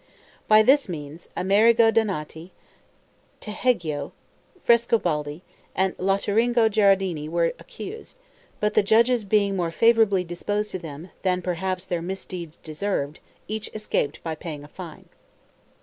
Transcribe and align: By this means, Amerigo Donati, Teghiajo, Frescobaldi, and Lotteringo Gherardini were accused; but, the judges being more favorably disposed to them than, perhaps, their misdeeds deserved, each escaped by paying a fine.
By 0.47 0.63
this 0.63 0.89
means, 0.89 1.29
Amerigo 1.37 1.91
Donati, 1.91 2.51
Teghiajo, 3.39 4.13
Frescobaldi, 4.65 5.41
and 5.75 5.93
Lotteringo 5.99 6.69
Gherardini 6.69 7.29
were 7.29 7.53
accused; 7.59 8.17
but, 8.59 8.73
the 8.73 8.81
judges 8.81 9.23
being 9.25 9.55
more 9.55 9.69
favorably 9.69 10.23
disposed 10.23 10.71
to 10.71 10.79
them 10.79 11.11
than, 11.21 11.43
perhaps, 11.43 11.85
their 11.85 12.01
misdeeds 12.01 12.55
deserved, 12.63 13.19
each 13.47 13.69
escaped 13.75 14.23
by 14.23 14.33
paying 14.33 14.63
a 14.63 14.67
fine. 14.67 15.07